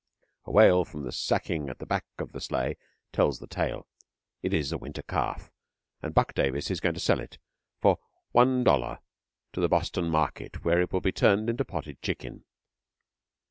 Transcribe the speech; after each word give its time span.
A 0.45 0.51
wail 0.51 0.83
from 0.83 1.03
the 1.03 1.11
sacking 1.11 1.69
at 1.69 1.77
the 1.77 1.85
back 1.85 2.05
of 2.17 2.31
the 2.31 2.41
sleigh 2.41 2.75
tells 3.13 3.37
the 3.37 3.45
tale. 3.45 3.85
It 4.41 4.51
is 4.51 4.71
a 4.71 4.77
winter 4.79 5.03
calf, 5.03 5.51
and 6.01 6.15
Buck 6.15 6.33
Davis 6.33 6.71
is 6.71 6.79
going 6.79 6.95
to 6.95 6.99
sell 6.99 7.19
it 7.19 7.37
for 7.83 7.99
one 8.31 8.63
dollar 8.63 9.01
to 9.53 9.61
the 9.61 9.69
Boston 9.69 10.09
Market 10.09 10.65
where 10.65 10.81
it 10.81 10.91
will 10.91 11.01
be 11.01 11.11
turned 11.11 11.51
into 11.51 11.63
potted 11.65 12.01
chicken. 12.01 12.45